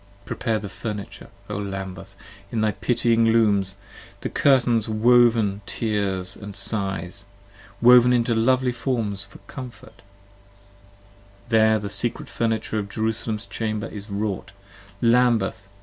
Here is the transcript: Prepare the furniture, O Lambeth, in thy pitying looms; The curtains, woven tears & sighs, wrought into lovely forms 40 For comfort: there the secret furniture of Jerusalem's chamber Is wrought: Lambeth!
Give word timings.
Prepare 0.25 0.57
the 0.57 0.67
furniture, 0.67 1.29
O 1.47 1.57
Lambeth, 1.59 2.15
in 2.51 2.61
thy 2.61 2.71
pitying 2.71 3.25
looms; 3.25 3.77
The 4.21 4.29
curtains, 4.29 4.89
woven 4.89 5.61
tears 5.67 6.35
& 6.47 6.53
sighs, 6.53 7.25
wrought 7.83 8.05
into 8.11 8.33
lovely 8.33 8.71
forms 8.71 9.25
40 9.25 9.31
For 9.31 9.39
comfort: 9.53 10.01
there 11.49 11.77
the 11.77 11.91
secret 11.91 12.29
furniture 12.29 12.79
of 12.79 12.89
Jerusalem's 12.89 13.45
chamber 13.45 13.85
Is 13.89 14.09
wrought: 14.09 14.53
Lambeth! 15.03 15.67